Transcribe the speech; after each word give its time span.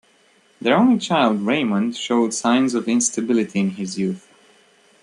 Their 0.59 0.75
only 0.77 0.97
child, 0.97 1.41
Raymond, 1.41 1.95
showed 1.95 2.33
signs 2.33 2.73
of 2.73 2.87
instability 2.87 3.59
in 3.59 3.69
his 3.69 3.99
youth. 3.99 4.27